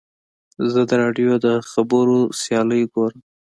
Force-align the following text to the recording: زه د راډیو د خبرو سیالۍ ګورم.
زه 0.71 0.81
د 0.89 0.91
راډیو 1.01 1.31
د 1.45 1.47
خبرو 1.71 2.19
سیالۍ 2.41 2.81
ګورم. 2.93 3.19